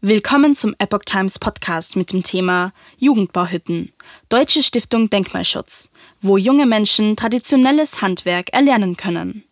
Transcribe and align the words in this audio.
Willkommen 0.00 0.54
zum 0.54 0.76
Epoch 0.78 1.00
Times 1.04 1.40
Podcast 1.40 1.96
mit 1.96 2.12
dem 2.12 2.22
Thema 2.22 2.72
Jugendbauhütten, 2.98 3.92
Deutsche 4.28 4.62
Stiftung 4.62 5.10
Denkmalschutz, 5.10 5.90
wo 6.20 6.36
junge 6.36 6.66
Menschen 6.66 7.16
traditionelles 7.16 8.00
Handwerk 8.00 8.52
erlernen 8.52 8.96
können. 8.96 9.42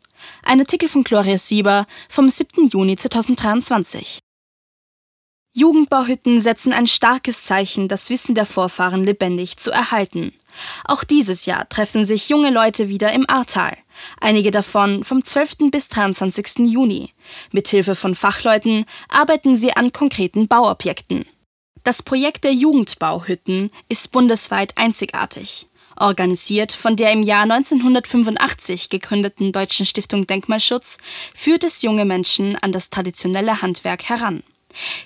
Ein 0.45 0.61
Artikel 0.61 0.88
von 0.88 1.03
Gloria 1.03 1.37
Sieber 1.37 1.88
vom 2.09 2.29
7. 2.29 2.69
Juni 2.69 2.95
2023. 2.95 4.21
Jugendbauhütten 5.57 6.38
setzen 6.38 6.75
ein 6.75 6.87
starkes 6.87 7.45
Zeichen, 7.45 7.89
das 7.89 8.11
Wissen 8.11 8.35
der 8.35 8.45
Vorfahren 8.45 9.04
lebendig 9.04 9.57
zu 9.57 9.71
erhalten. 9.71 10.35
Auch 10.85 11.03
dieses 11.03 11.47
Jahr 11.47 11.67
treffen 11.71 12.04
sich 12.04 12.29
junge 12.29 12.51
Leute 12.51 12.90
wieder 12.90 13.11
im 13.15 13.25
Ahrtal. 13.27 13.75
Einige 14.21 14.51
davon 14.51 15.03
vom 15.03 15.25
12. 15.25 15.71
bis 15.71 15.89
23. 15.89 16.59
Juni. 16.66 17.15
Mithilfe 17.53 17.95
von 17.95 18.15
Fachleuten 18.15 18.84
arbeiten 19.09 19.57
sie 19.57 19.73
an 19.73 19.93
konkreten 19.93 20.47
Bauobjekten. 20.47 21.25
Das 21.84 22.02
Projekt 22.02 22.45
der 22.45 22.52
Jugendbauhütten 22.52 23.71
ist 23.88 24.13
bundesweit 24.13 24.77
einzigartig. 24.77 25.69
Organisiert 25.97 26.73
von 26.73 26.97
der 26.97 27.13
im 27.13 27.23
Jahr 27.23 27.45
1985 27.45 28.91
gegründeten 28.91 29.52
Deutschen 29.52 29.87
Stiftung 29.87 30.27
Denkmalschutz 30.27 30.99
führt 31.35 31.65
es 31.65 31.80
junge 31.80 32.05
Menschen 32.05 32.57
an 32.57 32.73
das 32.73 32.91
traditionelle 32.91 33.63
Handwerk 33.63 34.05
heran. 34.05 34.43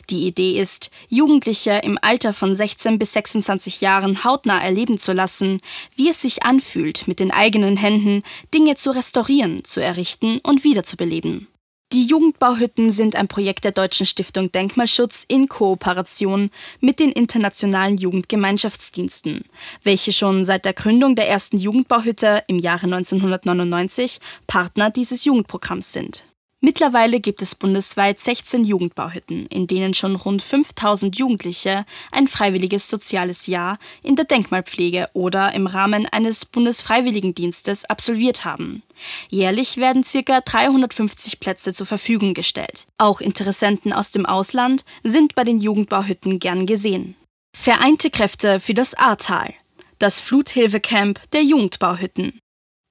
Die 0.09 0.27
Idee 0.27 0.59
ist, 0.59 0.91
Jugendliche 1.09 1.80
im 1.83 1.98
Alter 2.01 2.33
von 2.33 2.55
16 2.55 2.98
bis 2.98 3.12
26 3.12 3.80
Jahren 3.80 4.24
hautnah 4.24 4.62
erleben 4.62 4.98
zu 4.98 5.12
lassen, 5.12 5.60
wie 5.96 6.10
es 6.10 6.20
sich 6.20 6.43
anfühlt, 6.43 7.06
mit 7.09 7.20
den 7.20 7.30
eigenen 7.30 7.77
Händen 7.77 8.23
Dinge 8.52 8.74
zu 8.74 8.91
restaurieren, 8.91 9.65
zu 9.65 9.80
errichten 9.80 10.41
und 10.43 10.65
wiederzubeleben. 10.65 11.48
Die 11.93 12.06
Jugendbauhütten 12.06 12.91
sind 12.91 13.16
ein 13.16 13.27
Projekt 13.27 13.65
der 13.65 13.73
Deutschen 13.73 14.06
Stiftung 14.06 14.52
Denkmalschutz 14.52 15.24
in 15.27 15.48
Kooperation 15.48 16.51
mit 16.79 17.01
den 17.01 17.10
internationalen 17.10 17.96
Jugendgemeinschaftsdiensten, 17.96 19.43
welche 19.82 20.13
schon 20.13 20.45
seit 20.45 20.66
der 20.66 20.73
Gründung 20.73 21.16
der 21.16 21.29
ersten 21.29 21.59
Jugendbauhütte 21.59 22.45
im 22.46 22.60
Jahre 22.60 22.85
1999 22.85 24.21
Partner 24.46 24.91
dieses 24.91 25.24
Jugendprogramms 25.24 25.93
sind. 25.93 26.29
Mittlerweile 26.63 27.21
gibt 27.21 27.41
es 27.41 27.55
bundesweit 27.55 28.21
16 28.21 28.65
Jugendbauhütten, 28.65 29.47
in 29.47 29.66
denen 29.66 29.95
schon 29.95 30.15
rund 30.15 30.43
5000 30.43 31.16
Jugendliche 31.16 31.87
ein 32.13 32.29
freiwilliges 32.29 32.91
soziales 32.91 33.47
Jahr 33.47 33.79
in 34.03 34.15
der 34.15 34.27
Denkmalpflege 34.27 35.09
oder 35.15 35.55
im 35.55 35.66
Rahmen 35.66 36.05
eines 36.05 36.45
Bundesfreiwilligendienstes 36.45 37.87
absolviert 37.87 38.45
haben. 38.45 38.83
Jährlich 39.31 39.79
werden 39.79 40.05
ca. 40.05 40.43
350 40.43 41.41
Plätze 41.41 41.73
zur 41.73 41.87
Verfügung 41.87 42.35
gestellt. 42.35 42.87
Auch 42.99 43.23
Interessenten 43.23 43.95
aus 43.95 44.11
dem 44.11 44.27
Ausland 44.27 44.85
sind 45.03 45.35
bei 45.35 45.45
den 45.45 45.61
Jugendbauhütten 45.61 46.38
gern 46.41 46.66
gesehen. 46.66 47.16
Vereinte 47.57 48.11
Kräfte 48.11 48.61
für 48.61 48.75
das 48.75 48.93
Ahrtal. 48.93 49.55
Das 49.99 50.21
Fluthilfecamp 50.21 51.21
der 51.33 51.43
Jugendbauhütten. 51.43 52.38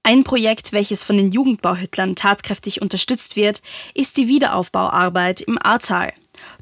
Ein 0.10 0.24
Projekt, 0.24 0.72
welches 0.72 1.04
von 1.04 1.18
den 1.18 1.32
Jugendbauhüttlern 1.32 2.16
tatkräftig 2.16 2.82
unterstützt 2.82 3.36
wird, 3.36 3.62
ist 3.94 4.18
die 4.18 4.28
Wiederaufbauarbeit 4.28 5.42
im 5.42 5.60
Ahrtal. 5.62 6.14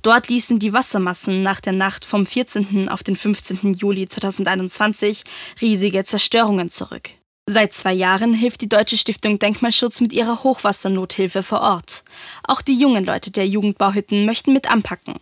Dort 0.01 0.27
ließen 0.27 0.59
die 0.59 0.73
Wassermassen 0.73 1.43
nach 1.43 1.61
der 1.61 1.71
Nacht 1.71 2.03
vom 2.03 2.25
14. 2.25 2.89
auf 2.89 3.03
den 3.03 3.15
15. 3.15 3.71
Juli 3.75 4.09
2021 4.09 5.23
riesige 5.61 6.03
Zerstörungen 6.03 6.69
zurück. 6.69 7.11
Seit 7.45 7.71
zwei 7.71 7.93
Jahren 7.93 8.33
hilft 8.33 8.59
die 8.63 8.67
Deutsche 8.67 8.97
Stiftung 8.97 9.39
Denkmalschutz 9.39 10.01
mit 10.01 10.11
ihrer 10.11 10.43
Hochwassernothilfe 10.43 11.41
vor 11.41 11.61
Ort. 11.61 12.03
Auch 12.43 12.61
die 12.61 12.77
jungen 12.77 13.05
Leute 13.05 13.31
der 13.31 13.47
Jugendbauhütten 13.47 14.25
möchten 14.25 14.51
mit 14.51 14.69
anpacken. 14.69 15.21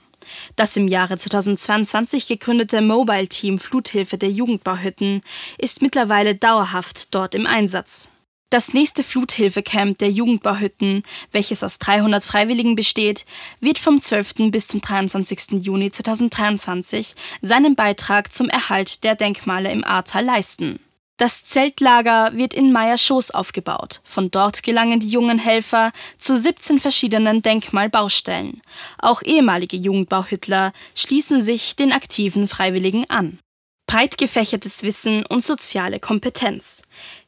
Das 0.56 0.76
im 0.76 0.88
Jahre 0.88 1.20
2022 1.20 2.28
gegründete 2.28 2.82
Mobile 2.82 3.28
Team 3.28 3.60
Fluthilfe 3.60 4.18
der 4.18 4.32
Jugendbauhütten 4.32 5.22
ist 5.60 5.84
mittlerweile 5.84 6.34
dauerhaft 6.34 7.14
dort 7.14 7.36
im 7.36 7.46
Einsatz. 7.46 8.10
Das 8.52 8.74
nächste 8.74 9.04
Fluthilfecamp 9.04 9.98
der 9.98 10.12
Jugendbauhütten, 10.12 11.02
welches 11.32 11.64
aus 11.64 11.80
300 11.80 12.24
Freiwilligen 12.24 12.76
besteht, 12.76 13.26
wird 13.60 13.80
vom 13.80 14.00
12. 14.00 14.52
bis 14.52 14.68
zum 14.68 14.82
23. 14.82 15.64
Juni 15.64 15.92
2023 15.92 17.16
seinen 17.42 17.76
Beitrag 17.76 18.32
zum 18.32 18.48
Erhalt 18.48 19.04
der 19.04 19.16
Denkmale 19.16 19.72
im 19.72 19.84
Ahrtal 19.84 20.24
leisten. 20.24 20.80
Das 21.18 21.46
Zeltlager 21.46 22.32
wird 22.34 22.54
in 22.54 22.72
Meierschoß 22.72 23.32
aufgebaut. 23.32 24.02
Von 24.04 24.30
dort 24.30 24.62
gelangen 24.64 25.00
die 25.00 25.10
jungen 25.10 25.40
Helfer 25.40 25.92
zu 26.20 26.38
17 26.38 26.80
verschiedenen 26.80 27.42
Denkmalbaustellen. 27.42 28.62
Auch 29.00 29.24
ehemalige 29.24 29.78
Jugendbauhüttler 29.78 30.72
schließen 30.94 31.42
sich 31.42 31.78
den 31.78 31.94
aktiven 31.94 32.48
Freiwilligen 32.48 33.10
an 33.10 33.40
breit 33.88 34.18
gefächertes 34.18 34.84
Wissen 34.84 35.26
und 35.26 35.44
soziale 35.44 36.00
Kompetenz. 36.00 36.82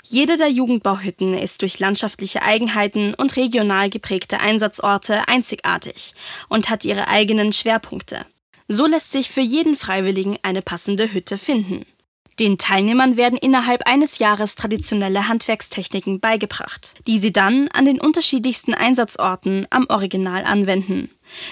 Jede 0.03 0.37
der 0.37 0.49
Jugendbauhütten 0.49 1.33
ist 1.33 1.61
durch 1.61 1.79
landschaftliche 1.79 2.41
Eigenheiten 2.41 3.13
und 3.13 3.35
regional 3.35 3.89
geprägte 3.89 4.39
Einsatzorte 4.39 5.27
einzigartig 5.27 6.13
und 6.49 6.69
hat 6.69 6.85
ihre 6.85 7.07
eigenen 7.07 7.53
Schwerpunkte. 7.53 8.25
So 8.67 8.85
lässt 8.85 9.11
sich 9.11 9.29
für 9.29 9.41
jeden 9.41 9.77
Freiwilligen 9.77 10.37
eine 10.41 10.61
passende 10.61 11.13
Hütte 11.13 11.37
finden. 11.37 11.85
Den 12.39 12.59
Teilnehmern 12.59 13.17
werden 13.17 13.39
innerhalb 13.39 13.87
eines 13.87 14.19
Jahres 14.19 14.55
traditionelle 14.55 15.27
Handwerkstechniken 15.27 16.19
beigebracht, 16.19 16.93
die 17.07 17.17
sie 17.17 17.33
dann 17.33 17.67
an 17.69 17.85
den 17.85 17.99
unterschiedlichsten 17.99 18.75
Einsatzorten 18.75 19.65
am 19.71 19.87
Original 19.89 20.43
anwenden. 20.43 21.09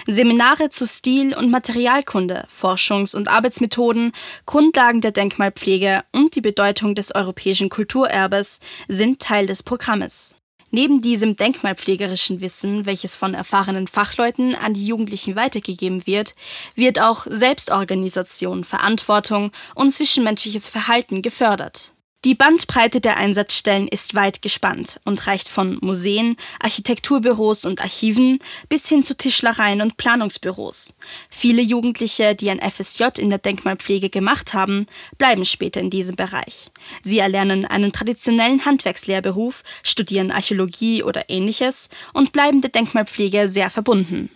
Seminare 0.08 0.69
zu 0.69 0.86
Stil- 0.86 1.36
und 1.36 1.50
Materialkunde, 1.50 2.47
Forschungs- 2.50 3.16
und 3.16 3.28
Arbeitsmethoden, 3.28 4.12
Grundlagen 4.46 5.02
der 5.02 5.12
Denkmalpflege 5.12 6.03
und 6.12 6.36
die 6.36 6.41
Bedeutung 6.41 6.96
des 6.96 7.13
europäischen 7.13 7.69
Kulturerbes 7.69 8.59
sind 8.88 9.22
Teil 9.22 9.46
des 9.46 9.64
Programmes. 9.64 10.35
Neben 10.72 11.02
diesem 11.02 11.38
denkmalpflegerischen 11.38 12.41
Wissen, 12.41 12.85
welches 12.85 13.16
von 13.16 13.34
erfahrenen 13.34 13.88
Fachleuten 13.88 14.56
an 14.56 14.74
die 14.74 14.85
Jugendlichen 14.85 15.38
weitergegeben 15.38 16.06
wird, 16.06 16.35
wird 16.75 17.00
auch 17.00 17.25
Selbstorganisation, 17.30 18.66
Verantwortung 18.66 19.52
und 19.74 19.91
zwischenmenschliches 19.91 20.68
Verhalten 20.68 21.22
gefördert. 21.22 21.95
Die 22.25 22.34
Bandbreite 22.34 23.02
der 23.02 23.18
Einsatzstellen 23.18 23.88
ist 23.88 24.16
weit 24.16 24.41
gespannt 24.41 25.00
und 25.06 25.28
reicht 25.28 25.47
von 25.47 25.78
Museen, 25.81 26.38
Architekturbüros 26.59 27.66
und 27.66 27.81
Archiven 27.81 28.40
bis 28.68 28.90
hin 28.90 29.03
zu 29.03 29.16
Tischlereien 29.16 29.80
und 29.80 29.97
Planungsbüros. 29.97 30.96
Viele 31.30 31.62
Jugendliche, 31.62 32.34
die 32.34 32.50
ein 32.50 32.59
FSJ 32.59 33.19
in 33.19 33.30
der 33.30 33.38
Denkmalpflege 33.38 34.09
gemacht 34.09 34.56
haben, 34.56 34.88
bleiben 35.19 35.46
später 35.46 35.80
in 35.81 35.91
diesem 35.91 36.16
Bereich. 36.16 36.72
Sie 37.03 37.19
erlernen 37.19 37.64
einen 37.64 37.91
traditionellen 37.91 38.66
Handwerkslehrberuf, 38.66 39.62
studieren 39.84 40.31
Archäologie 40.31 41.03
oder 41.03 41.30
ähnliches 41.30 41.90
und 42.12 42.31
bleiben 42.31 42.59
der 42.59 42.72
Denkmalpflege 42.72 43.50
sehr 43.50 43.69
verbunden. 43.69 44.31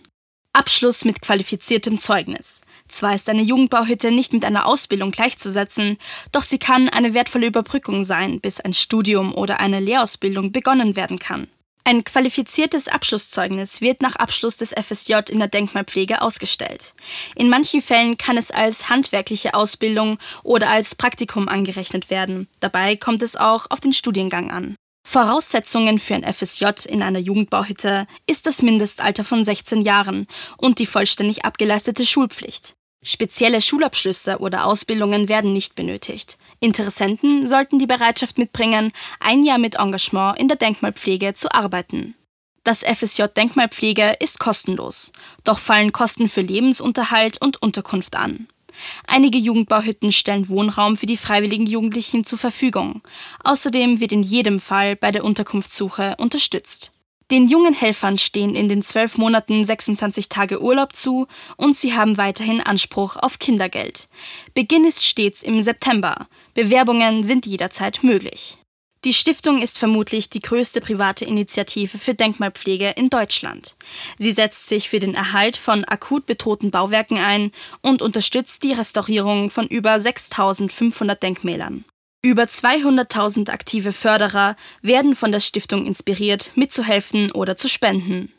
Abschluss 0.52 1.04
mit 1.04 1.22
qualifiziertem 1.22 1.98
Zeugnis. 1.98 2.62
Zwar 2.88 3.14
ist 3.14 3.28
eine 3.28 3.42
Jugendbauhütte 3.42 4.10
nicht 4.10 4.32
mit 4.32 4.44
einer 4.44 4.66
Ausbildung 4.66 5.12
gleichzusetzen, 5.12 5.96
doch 6.32 6.42
sie 6.42 6.58
kann 6.58 6.88
eine 6.88 7.14
wertvolle 7.14 7.46
Überbrückung 7.46 8.02
sein, 8.02 8.40
bis 8.40 8.60
ein 8.60 8.74
Studium 8.74 9.32
oder 9.32 9.60
eine 9.60 9.78
Lehrausbildung 9.78 10.50
begonnen 10.50 10.96
werden 10.96 11.20
kann. 11.20 11.46
Ein 11.84 12.04
qualifiziertes 12.04 12.88
Abschlusszeugnis 12.88 13.80
wird 13.80 14.02
nach 14.02 14.16
Abschluss 14.16 14.56
des 14.56 14.72
FSJ 14.72 15.30
in 15.30 15.38
der 15.38 15.48
Denkmalpflege 15.48 16.20
ausgestellt. 16.20 16.94
In 17.36 17.48
manchen 17.48 17.80
Fällen 17.80 18.16
kann 18.16 18.36
es 18.36 18.50
als 18.50 18.90
handwerkliche 18.90 19.54
Ausbildung 19.54 20.18
oder 20.42 20.68
als 20.68 20.94
Praktikum 20.94 21.48
angerechnet 21.48 22.10
werden. 22.10 22.48
Dabei 22.58 22.96
kommt 22.96 23.22
es 23.22 23.36
auch 23.36 23.66
auf 23.70 23.80
den 23.80 23.92
Studiengang 23.92 24.50
an. 24.50 24.76
Voraussetzungen 25.10 25.98
für 25.98 26.14
ein 26.14 26.22
FSJ 26.22 26.86
in 26.86 27.02
einer 27.02 27.18
Jugendbauhütte 27.18 28.06
ist 28.28 28.46
das 28.46 28.62
Mindestalter 28.62 29.24
von 29.24 29.42
16 29.42 29.82
Jahren 29.82 30.28
und 30.56 30.78
die 30.78 30.86
vollständig 30.86 31.44
abgeleistete 31.44 32.06
Schulpflicht. 32.06 32.74
Spezielle 33.02 33.60
Schulabschlüsse 33.60 34.38
oder 34.38 34.66
Ausbildungen 34.66 35.28
werden 35.28 35.52
nicht 35.52 35.74
benötigt. 35.74 36.38
Interessenten 36.60 37.48
sollten 37.48 37.80
die 37.80 37.88
Bereitschaft 37.88 38.38
mitbringen, 38.38 38.92
ein 39.18 39.42
Jahr 39.42 39.58
mit 39.58 39.80
Engagement 39.80 40.38
in 40.38 40.46
der 40.46 40.58
Denkmalpflege 40.58 41.34
zu 41.34 41.52
arbeiten. 41.52 42.14
Das 42.62 42.84
FSJ 42.84 43.24
Denkmalpflege 43.36 44.14
ist 44.20 44.38
kostenlos, 44.38 45.10
doch 45.42 45.58
fallen 45.58 45.90
Kosten 45.90 46.28
für 46.28 46.42
Lebensunterhalt 46.42 47.42
und 47.42 47.60
Unterkunft 47.60 48.14
an. 48.14 48.46
Einige 49.06 49.38
Jugendbauhütten 49.38 50.12
stellen 50.12 50.48
Wohnraum 50.48 50.96
für 50.96 51.06
die 51.06 51.16
freiwilligen 51.16 51.66
Jugendlichen 51.66 52.24
zur 52.24 52.38
Verfügung. 52.38 53.02
Außerdem 53.44 54.00
wird 54.00 54.12
in 54.12 54.22
jedem 54.22 54.60
Fall 54.60 54.96
bei 54.96 55.10
der 55.10 55.24
Unterkunftssuche 55.24 56.16
unterstützt. 56.18 56.92
Den 57.30 57.46
jungen 57.46 57.74
Helfern 57.74 58.18
stehen 58.18 58.56
in 58.56 58.68
den 58.68 58.82
zwölf 58.82 59.16
Monaten 59.16 59.64
26 59.64 60.28
Tage 60.28 60.60
Urlaub 60.60 60.96
zu 60.96 61.28
und 61.56 61.76
sie 61.76 61.94
haben 61.94 62.16
weiterhin 62.16 62.60
Anspruch 62.60 63.16
auf 63.16 63.38
Kindergeld. 63.38 64.08
Beginn 64.54 64.84
ist 64.84 65.06
stets 65.06 65.42
im 65.42 65.60
September. 65.60 66.26
Bewerbungen 66.54 67.22
sind 67.22 67.46
jederzeit 67.46 68.02
möglich. 68.02 68.58
Die 69.04 69.14
Stiftung 69.14 69.62
ist 69.62 69.78
vermutlich 69.78 70.28
die 70.28 70.40
größte 70.40 70.82
private 70.82 71.24
Initiative 71.24 71.96
für 71.96 72.12
Denkmalpflege 72.12 72.90
in 72.90 73.08
Deutschland. 73.08 73.74
Sie 74.18 74.32
setzt 74.32 74.68
sich 74.68 74.90
für 74.90 74.98
den 74.98 75.14
Erhalt 75.14 75.56
von 75.56 75.86
akut 75.86 76.26
bedrohten 76.26 76.70
Bauwerken 76.70 77.16
ein 77.16 77.50
und 77.80 78.02
unterstützt 78.02 78.62
die 78.62 78.74
Restaurierung 78.74 79.48
von 79.48 79.66
über 79.66 79.98
6500 79.98 81.22
Denkmälern. 81.22 81.86
Über 82.22 82.42
200.000 82.42 83.48
aktive 83.48 83.92
Förderer 83.92 84.54
werden 84.82 85.16
von 85.16 85.32
der 85.32 85.40
Stiftung 85.40 85.86
inspiriert, 85.86 86.52
mitzuhelfen 86.54 87.32
oder 87.32 87.56
zu 87.56 87.70
spenden. 87.70 88.30